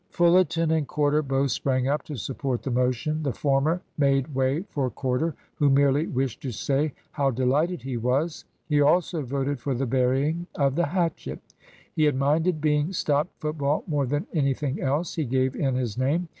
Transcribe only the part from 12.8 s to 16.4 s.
stopped football more than anything else. He gave in his name.